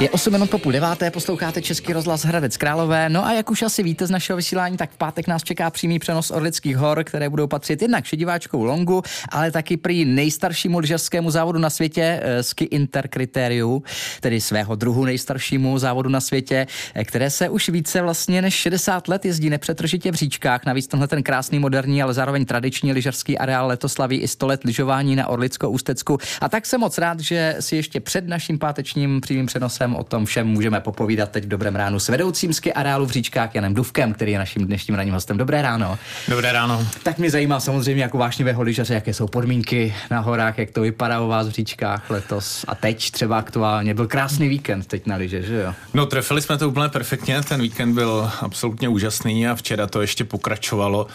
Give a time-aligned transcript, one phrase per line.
[0.00, 3.08] Je 8 minut po půl deváté, posloucháte Český rozhlas Hradec Králové.
[3.08, 5.98] No a jak už asi víte z našeho vysílání, tak v pátek nás čeká přímý
[5.98, 11.58] přenos Orlických hor, které budou patřit jednak šediváčkou Longu, ale taky prý nejstaršímu lyžařskému závodu
[11.58, 13.82] na světě, eh, Ski Intercriteriu,
[14.20, 19.08] tedy svého druhu nejstaršímu závodu na světě, eh, které se už více vlastně než 60
[19.08, 20.66] let jezdí nepřetržitě v říčkách.
[20.66, 24.64] Navíc tenhle ten krásný, moderní, ale zároveň tradiční lyžařský areál letos slaví i 100 let
[24.64, 26.18] lyžování na Orlicko-Ústecku.
[26.40, 30.26] A tak jsem moc rád, že si ještě před naším pátečním přímým přenosem o tom
[30.26, 34.12] všem můžeme popovídat teď v dobrém ránu s vedoucím ski areálu v Říčkách Janem Duvkem,
[34.12, 35.36] který je naším dnešním ranním hostem.
[35.36, 35.98] Dobré ráno.
[36.28, 36.86] Dobré ráno.
[37.02, 41.20] Tak mě zajímá samozřejmě jako vášnivého lyžaře, jaké jsou podmínky na horách, jak to vypadá
[41.20, 43.94] u vás v Říčkách letos a teď třeba aktuálně.
[43.94, 45.74] Byl krásný víkend teď na lyže, že jo?
[45.94, 50.24] No trefili jsme to úplně perfektně, ten víkend byl absolutně úžasný a včera to ještě
[50.24, 51.06] pokračovalo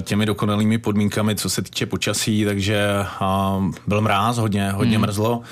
[0.00, 2.86] těmi dokonalými podmínkami, co se týče počasí, takže
[3.86, 5.06] byl mráz, hodně, hodně hmm.
[5.06, 5.42] mrzlo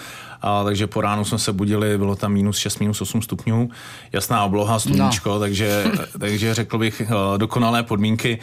[0.43, 3.71] a, takže po ránu jsme se budili, bylo tam minus 6, minus 8 stupňů,
[4.13, 5.41] jasná obloha, sluníčko, no.
[5.41, 5.85] takže,
[6.19, 8.39] takže řekl bych eh, dokonalé podmínky,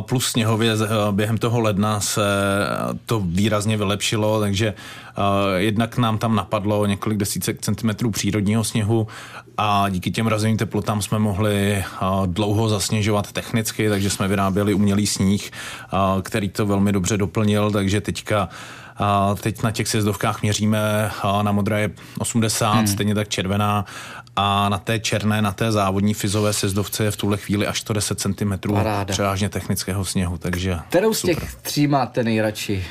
[0.00, 2.22] plus sněhově eh, během toho ledna se
[3.06, 9.06] to výrazně vylepšilo, takže eh, jednak nám tam napadlo několik desítek centimetrů přírodního sněhu
[9.56, 11.84] a díky těm razovým teplotám jsme mohli
[12.26, 15.50] dlouho zasněžovat technicky, takže jsme vyráběli umělý sníh,
[16.22, 18.48] který to velmi dobře doplnil, takže teďka
[19.00, 21.10] a teď na těch sjezdovkách měříme,
[21.42, 22.86] na modré je 80, hmm.
[22.86, 23.84] stejně tak červená
[24.36, 28.20] a na té černé, na té závodní fyzové sezdovce je v tuhle chvíli až 110
[28.20, 28.52] cm
[29.04, 32.84] převážně technického sněhu, takže Kterou z těch tří máte nejradši?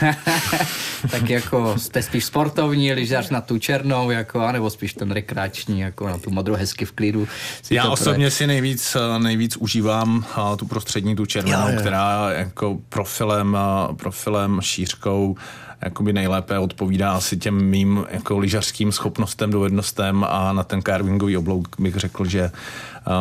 [1.10, 6.08] tak jako jste spíš sportovní lyžař na tu černou, jako, anebo spíš ten rekreační, jako
[6.08, 7.28] na tu modrou hezky v klidu.
[7.62, 8.32] Si Já osobně projekt.
[8.32, 10.24] si nejvíc, nejvíc užívám
[10.58, 11.80] tu prostřední, tu červenou, jo, jo.
[11.80, 13.58] která jako profilem,
[13.96, 15.36] profilem, šířkou
[15.82, 21.76] jakoby nejlépe odpovídá asi těm mým jako lyžařským schopnostem, dovednostem a na ten carvingový oblouk
[21.78, 22.50] bych řekl, že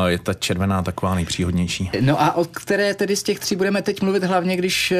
[0.07, 1.91] je ta červená taková nejpříhodnější.
[2.01, 4.97] No a o které tedy z těch tří budeme teď mluvit hlavně, když uh,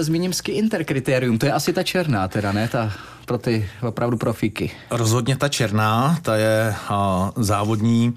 [0.00, 1.38] zmíním ski interkritérium?
[1.38, 2.68] To je asi ta černá teda, ne?
[2.68, 2.92] Ta
[3.26, 4.70] pro ty opravdu profíky.
[4.90, 6.96] Rozhodně ta černá, ta je uh,
[7.36, 8.14] závodní, uh,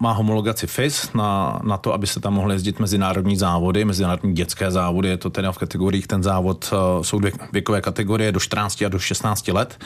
[0.00, 4.70] má homologaci FIS na, na to, aby se tam mohly jezdit mezinárodní závody, mezinárodní dětské
[4.70, 8.82] závody, je to teda v kategoriích, ten závod uh, jsou dvě věkové kategorie do 14
[8.82, 9.78] a do 16 let,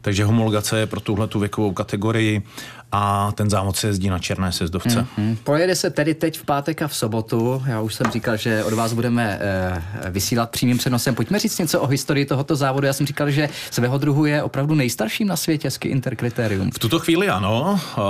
[0.00, 2.42] takže homologace je pro tuhle tu věkovou kategorii
[2.92, 5.06] a ten závod se jezdí na černé sezdovce.
[5.18, 5.36] Mm-hmm.
[5.44, 7.62] Pojede se tedy teď v pátek a v sobotu.
[7.66, 11.14] Já už jsem říkal, že od vás budeme e, vysílat přímým přenosem.
[11.14, 12.86] Pojďme říct něco o historii tohoto závodu.
[12.86, 16.70] Já jsem říkal, že svého druhu je opravdu nejstarším na světě ski interkritérium.
[16.70, 17.80] V tuto chvíli ano.
[17.98, 18.02] Uh,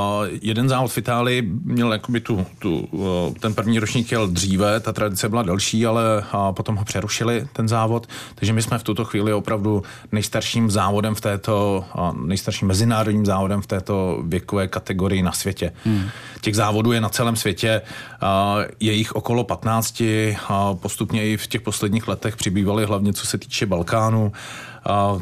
[0.42, 4.92] jeden závod v Itálii měl jakoby tu, tu, uh, ten první ročník jel dříve, ta
[4.92, 8.06] tradice byla delší, ale uh, potom ho přerušili ten závod.
[8.34, 9.82] Takže my jsme v tuto chvíli opravdu
[10.12, 11.84] nejstarším závodem v této,
[12.24, 15.72] nejstarším mezinárodním závodem v této věkové kategorii na světě.
[15.84, 16.08] Hmm.
[16.40, 17.82] Těch závodů je na celém světě,
[18.80, 20.02] je jich okolo 15,
[20.74, 24.32] postupně i v těch posledních letech přibývaly hlavně co se týče Balkánu.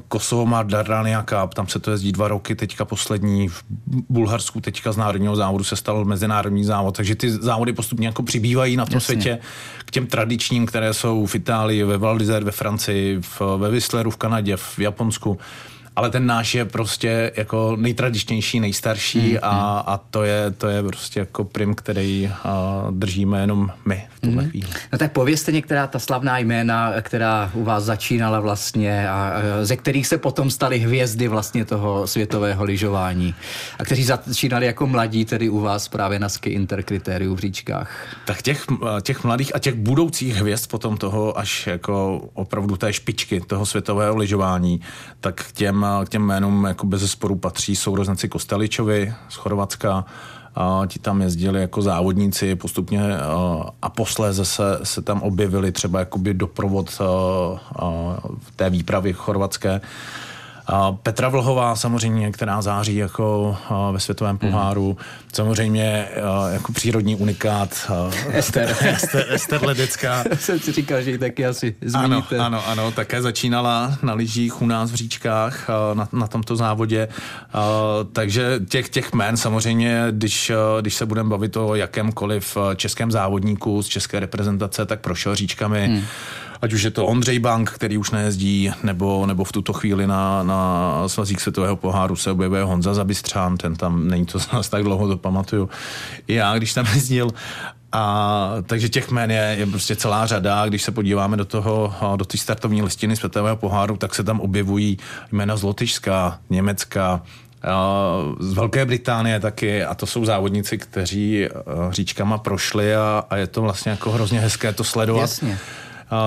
[0.08, 3.48] Kosovo má Dardania Cup, tam se to jezdí dva roky, teďka poslední.
[3.48, 3.64] V
[4.08, 8.76] Bulharsku teďka z národního závodu se stal mezinárodní závod, takže ty závody postupně jako přibývají
[8.76, 9.04] na tom Jasně.
[9.04, 9.38] světě
[9.84, 14.16] k těm tradičním, které jsou v Itálii, ve Val ve Francii, v, ve Whistleru v
[14.16, 15.38] Kanadě, v Japonsku
[15.98, 20.82] ale ten náš je prostě jako nejtradičnější, nejstarší mm, a, a to, je, to je
[20.82, 24.50] prostě jako prim, který a, držíme jenom my v tuhle mm.
[24.50, 24.68] chvíli.
[24.92, 29.76] No tak povězte některá ta slavná jména, která u vás začínala vlastně a, a ze
[29.76, 33.34] kterých se potom staly hvězdy vlastně toho světového lyžování
[33.78, 37.90] a kteří začínali jako mladí tedy u vás právě na ski interkritériu v říčkách.
[38.24, 38.66] Tak těch,
[39.02, 44.16] těch mladých a těch budoucích hvězd potom toho až jako opravdu té špičky toho světového
[44.16, 44.80] lyžování,
[45.20, 50.04] tak těm k těm jménům jako bez sporu patří sourozenci Kosteličovi z Chorvatska,
[50.54, 53.00] a ti tam jezdili jako závodníci postupně
[53.82, 57.00] a posléze se, se tam objevili třeba jakoby doprovod
[58.56, 59.80] té výpravy chorvatské
[61.02, 63.56] Petra Vlhová samozřejmě, která září jako
[63.92, 64.50] ve světovém mhm.
[64.50, 64.88] poháru.
[64.88, 65.04] Mm.
[65.32, 66.08] Samozřejmě
[66.52, 67.92] jako přírodní unikát.
[68.30, 68.76] Ester.
[68.80, 70.24] Ester, Ester Ledecká.
[70.38, 72.38] jsem si říkal, že ji taky asi zmíníte.
[72.38, 77.08] Ano, ano, ano, také začínala na lyžích u nás v říčkách na, na tomto závodě.
[78.12, 83.86] Takže těch, těch jmén samozřejmě, když, když se budeme bavit o jakémkoliv českém závodníku z
[83.86, 85.88] české reprezentace, tak prošel říčkami.
[85.88, 86.04] Mm
[86.62, 90.42] ať už je to Ondřej Bank, který už nejezdí, nebo, nebo v tuto chvíli na,
[90.42, 95.08] na svazík světového poháru se objevuje Honza Zabistřán, ten tam není to zase tak dlouho,
[95.08, 95.68] to pamatuju.
[96.28, 97.30] Já, když tam jezdil,
[97.92, 100.66] a takže těch jmén je, je prostě celá řada.
[100.66, 104.98] Když se podíváme do toho, do té startovní listiny světového poháru, tak se tam objevují
[105.32, 107.22] jména z Lotyšska, Německa,
[108.40, 111.48] z Velké Británie taky a to jsou závodníci, kteří
[111.90, 115.20] říčkama prošli a, a je to vlastně jako hrozně hezké to sledovat.
[115.20, 115.58] Jasně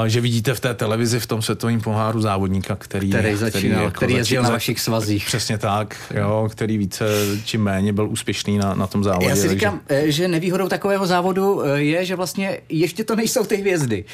[0.07, 3.97] že vidíte v té televizi v tom světovém poháru závodníka, který, který, začínal, který, jako
[3.97, 5.25] který jezdil na vašich svazích.
[5.25, 7.05] Přesně tak, jo, který více
[7.45, 9.29] či méně byl úspěšný na, na tom závodě.
[9.29, 10.07] Já si říkám, takže...
[10.07, 14.05] Eh, že nevýhodou takového závodu eh, je, že vlastně ještě to nejsou ty hvězdy.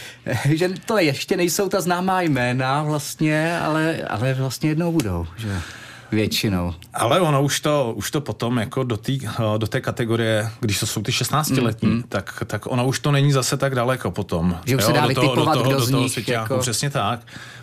[0.46, 5.26] Že to ještě nejsou ta známá jména vlastně, ale, ale vlastně jednou budou.
[5.38, 5.50] Že?
[6.12, 6.74] Většinou.
[6.94, 9.20] Ale ono už to, už to potom jako do, tý,
[9.58, 12.04] do té kategorie, když to jsou ty 16-letní, mm, mm.
[12.10, 14.60] tak, tak ono už to není zase tak daleko potom.
[14.66, 16.58] Že už se dá do toho, do toho, do toho, do toho jako...
[16.58, 17.20] Přesně tak.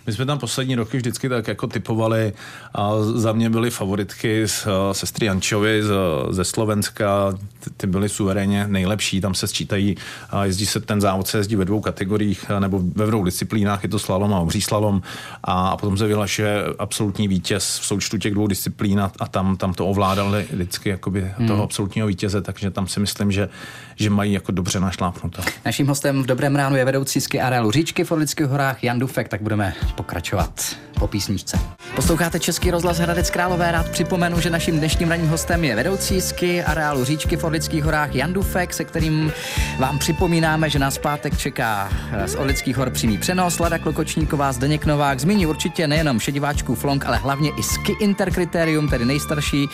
[0.07, 2.33] My jsme tam poslední roky vždycky tak jako typovali
[2.75, 5.93] a za mě byly favoritky z sestry Jančovi z,
[6.31, 9.97] ze Slovenska, ty, ty byly suverénně nejlepší, tam se sčítají,
[10.31, 13.89] a jezdí se ten závod se jezdí ve dvou kategoriích nebo ve dvou disciplínách, je
[13.89, 15.03] to slalom a obří slalom
[15.45, 19.57] a, a potom se vyhlašuje absolutní vítěz v součtu těch dvou disciplín a, a tam,
[19.57, 21.49] tam to ovládali vždycky jakoby hmm.
[21.49, 23.49] toho absolutního vítěze, takže tam si myslím, že,
[23.97, 25.43] že mají jako dobře našlápnuto.
[25.65, 29.29] Naším hostem v Dobrém ránu je vedoucí ski areálu Říčky v Orlických horách Jan Dufek,
[29.29, 31.59] tak budeme pokračovat po písničce.
[31.97, 33.73] Posloucháte Český rozhlas Hradec Králové.
[33.73, 38.15] Rád připomenu, že naším dnešním ranním hostem je vedoucí ski areálu Říčky v Orlických horách
[38.15, 39.33] Jan Dufek, se kterým
[39.79, 41.93] vám připomínáme, že nás pátek čeká
[42.27, 43.59] z Orlických hor přímý přenos.
[43.59, 47.93] Lada Klokočníková, Zdeněk Novák zmíní určitě nejenom šediváčku Flong, ale hlavně i ski
[48.25, 49.69] interkritérium, tedy nejstarší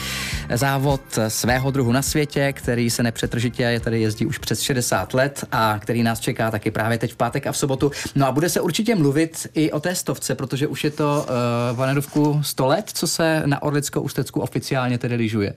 [0.54, 5.44] závod svého druhu na světě, který se nepřetržitě je tady jezdí už přes 60 let
[5.52, 7.90] a který nás čeká taky právě teď v pátek a v sobotu.
[8.14, 11.26] No a bude se určitě mluvit i o té stovce, protože už je to
[11.72, 15.54] uh, Vanedovku 100 let, co se na Orlickou ústecku oficiálně tedy lyžuje.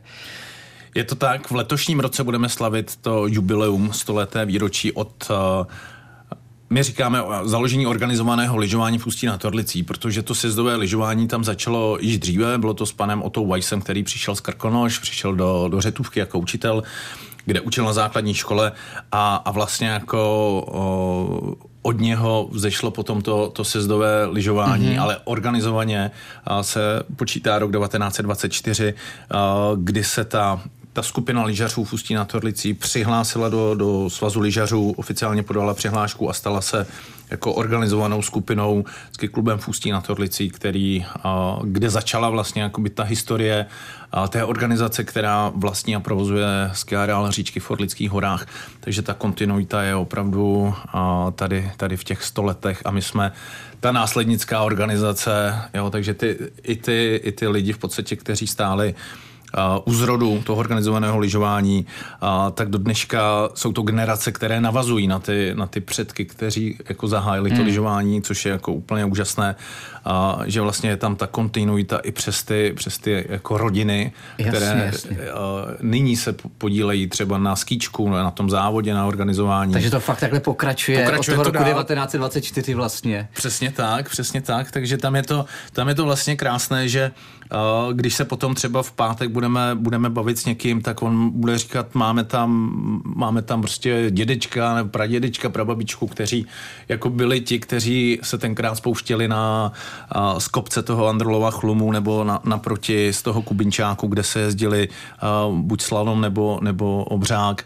[0.96, 5.36] Je to tak, v letošním roce budeme slavit to jubileum stoleté výročí od uh,
[6.74, 11.44] my říkáme o založení organizovaného lyžování v Ústí nad Orlicí, protože to sjezdové lyžování tam
[11.44, 15.68] začalo již dříve, bylo to s panem Otou Weissem, který přišel z Krkonoš, přišel do,
[15.68, 16.84] do Řetůvky jako učitel,
[17.46, 18.72] kde učil na základní škole
[19.12, 20.20] a, a vlastně jako
[20.68, 25.02] o, od něho vzešlo potom to, to sezdové lyžování, mm-hmm.
[25.02, 26.12] ale organizovaně
[26.62, 28.94] se počítá rok 1924,
[29.76, 30.62] kdy se ta
[30.94, 36.30] ta skupina lyžařů v Ústí nad Orlicí přihlásila do, do svazu lyžařů, oficiálně podala přihlášku
[36.30, 36.88] a stala se
[37.32, 41.06] jako organizovanou skupinou s klubem v Ústí nad Orlicí, který,
[41.64, 43.66] kde začala vlastně jakoby ta historie
[44.30, 48.46] té organizace, která vlastní a provozuje ski areál říčky v Orlických horách.
[48.80, 50.74] Takže ta kontinuita je opravdu
[51.36, 53.32] tady, tady v těch stoletech a my jsme
[53.80, 58.96] ta následnická organizace, jo, takže ty, i, ty, i ty lidi v podstatě, kteří stáli
[59.86, 61.86] u zrodu toho organizovaného lyžování,
[62.54, 67.08] tak do dneška jsou to generace, které navazují na ty, na ty předky, kteří jako
[67.08, 67.60] zahájili hmm.
[67.60, 69.56] to lyžování, což je jako úplně úžasné,
[70.06, 74.52] a že vlastně je tam ta kontinuita i přes ty, přes ty jako rodiny, jasně,
[74.52, 75.18] které jasně.
[75.82, 79.74] nyní se podílejí třeba na skíčku, na tom závodě, na organizování.
[79.74, 81.84] Takže to fakt takhle pokračuje, pokračuje od toho roku dál.
[81.84, 83.30] 1924 vlastně.
[83.34, 87.12] Přesně tak, přesně tak, takže tam je to, tam je to vlastně krásné, že
[87.94, 91.96] když se potom třeba v pátek budeme, budeme bavit s někým, tak on bude říkat,
[91.96, 92.72] máme tam,
[93.16, 96.46] máme tam prostě dědečka nebo pradědečka, prababičku, kteří
[96.90, 99.72] jako byli ti, kteří se tenkrát spouštěli na
[100.38, 104.90] z kopce toho Androlova chlumu nebo na, naproti z toho Kubinčáku, kde se jezdili
[105.52, 107.66] buď slalom nebo, nebo obřák.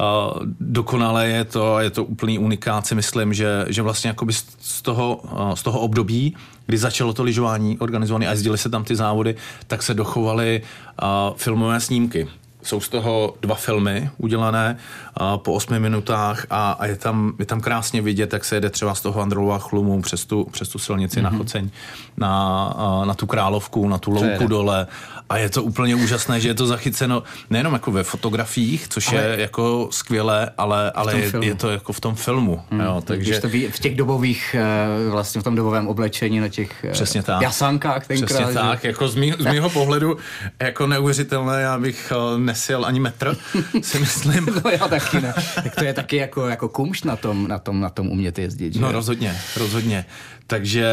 [0.00, 4.82] Uh, dokonale je to, je to úplný unikát, si myslím, že, že vlastně jakoby z
[4.82, 6.36] toho, uh, z toho období,
[6.66, 9.36] kdy začalo to lyžování organizované a jezdili se tam ty závody,
[9.66, 10.62] tak se dochovaly
[11.02, 12.28] uh, filmové snímky.
[12.66, 14.76] Jsou z toho dva filmy udělané
[15.14, 18.70] a po osmi minutách a, a je, tam, je tam krásně vidět, jak se jede
[18.70, 21.22] třeba z toho Androlova chlumu přes tu, přes tu silnici mm-hmm.
[21.22, 21.38] na mhm.
[21.38, 21.70] Choceň,
[22.16, 24.46] na, na tu Královku, na tu louku Přejede.
[24.46, 24.86] dole
[25.28, 29.22] a je to úplně úžasné, že je to zachyceno nejenom jako ve fotografiích, což ale
[29.22, 32.60] je jako skvělé, ale, ale je, je to jako v tom filmu.
[32.70, 36.48] Hmm, jo, takže to ví, v těch dobových, eh, vlastně v tom dobovém oblečení na
[36.48, 37.42] těch eh, Přesně tak.
[37.42, 38.26] jasankách tenkrát.
[38.26, 38.54] Přesně že...
[38.54, 40.16] tak, jako z, mý, z mýho pohledu
[40.62, 43.36] jako neuvěřitelné, já bych eh, nesjel ani metr,
[43.82, 44.48] si myslím.
[44.64, 45.34] no já taky ne.
[45.54, 48.74] Tak to je taky jako, jako kumšt na tom, na tom, na tom umět jezdit.
[48.74, 48.80] Že?
[48.80, 50.06] No rozhodně, rozhodně.
[50.46, 50.86] Takže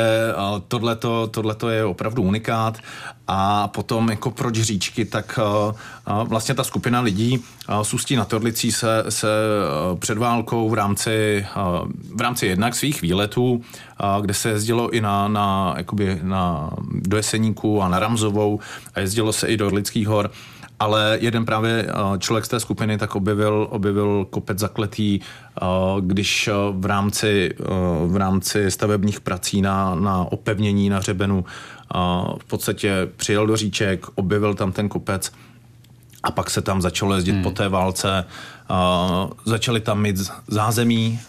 [1.32, 2.78] tohleto je opravdu unikát
[3.28, 5.40] a potom jako proč říčky, tak
[6.24, 7.40] vlastně ta skupina lidí
[7.84, 9.28] z Ústí na Torlicí se, se
[10.00, 11.46] před válkou v rámci,
[12.16, 13.62] v rámci jednak svých výletů,
[14.22, 18.60] kde se jezdilo i na, na, jakoby na do Jeseníku a na Ramzovou
[18.94, 20.32] a jezdilo se i do Orlických hor,
[20.84, 25.66] ale jeden právě eh, člověk z té skupiny tak objevil, objevil kopec zakletý, eh,
[26.02, 27.56] když eh, v rámci,
[28.06, 31.46] v rámci stavebních prací na, na opevnění na hřebenu
[32.40, 35.32] v podstatě přijel do Říček, objevil tam ten kopec
[36.24, 37.44] a pak se tam začalo jezdit hmm.
[37.44, 38.26] po té válce.
[39.46, 40.18] Začali tam mít
[40.48, 41.20] zázemí,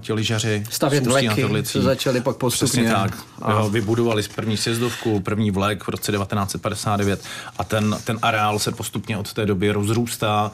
[0.00, 0.64] ti lyžaři.
[0.70, 2.66] Stavět vleky začali pak postupně.
[2.66, 3.18] Přesně tak.
[3.42, 3.62] A...
[3.62, 7.24] Vybudovali první sjezdovku, první vlek v roce 1959
[7.58, 10.50] a ten, ten areál se postupně od té doby rozrůstá.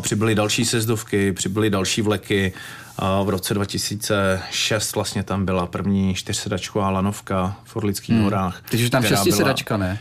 [0.00, 2.52] Přibyly další sjezdovky, přibyly další vleky.
[3.24, 8.24] V roce 2006 vlastně tam byla první čtyřsedačková lanovka v Orlických hmm.
[8.24, 8.62] horách.
[8.70, 9.98] Teď už tam šestisedačka, ne?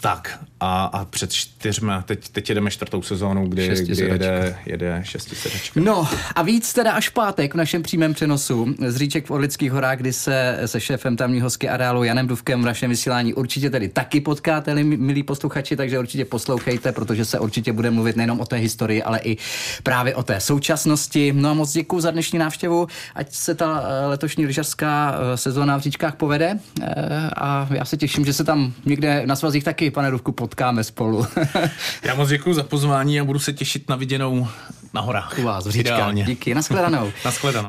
[0.00, 5.80] Tak a, a před čtyřma, teď, teď jedeme čtvrtou sezónu, kdy, kdy jede, jede šestisedačka.
[5.80, 9.98] No a víc teda až pátek v našem přímém přenosu z Říček v Orlických horách,
[9.98, 14.20] kdy se se šéfem tamního hosky areálu Janem Duvkem v našem vysílání určitě tedy taky
[14.20, 19.02] potkáte, milí posluchači, takže určitě poslouchejte, protože se určitě bude mluvit nejenom o té historii,
[19.02, 19.36] ale i
[19.82, 21.32] právě o té současnosti.
[21.32, 25.76] No a moc děkuji za dnešní návštěvu, ať se ta eh, letošní lyžařská eh, sezóna
[25.76, 29.90] v Říčkách povede eh, a já se těším, že se tam někde na svazích taky,
[29.90, 31.26] pane Duvku, potkáme spolu.
[32.02, 34.48] Já moc děkuji za pozvání a budu se těšit na viděnou
[34.94, 35.34] na horách.
[35.38, 36.14] U vás v Říčkách.
[36.14, 37.12] Díky, nashledanou.
[37.24, 37.64] nashledanou.